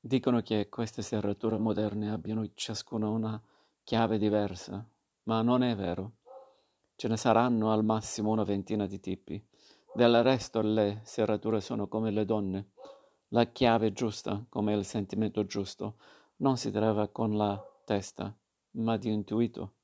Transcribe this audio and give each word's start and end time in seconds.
Dicono 0.00 0.42
che 0.42 0.68
queste 0.68 1.02
serrature 1.02 1.58
moderne 1.58 2.10
abbiano 2.10 2.48
ciascuna 2.54 3.08
una 3.08 3.42
chiave 3.82 4.16
diversa, 4.16 4.88
ma 5.24 5.42
non 5.42 5.64
è 5.64 5.74
vero. 5.74 6.18
Ce 6.94 7.08
ne 7.08 7.16
saranno 7.16 7.72
al 7.72 7.84
massimo 7.84 8.30
una 8.30 8.44
ventina 8.44 8.86
di 8.86 9.00
tipi. 9.00 9.44
Del 9.92 10.22
resto 10.22 10.60
le 10.60 11.00
serrature 11.02 11.60
sono 11.60 11.88
come 11.88 12.12
le 12.12 12.24
donne. 12.24 12.70
La 13.28 13.46
chiave 13.46 13.92
giusta, 13.92 14.44
come 14.48 14.72
il 14.72 14.84
sentimento 14.84 15.44
giusto, 15.44 15.96
non 16.36 16.56
si 16.56 16.70
trova 16.70 17.08
con 17.08 17.36
la 17.36 17.60
testa, 17.84 18.32
ma 18.72 18.96
di 18.96 19.10
intuito. 19.10 19.77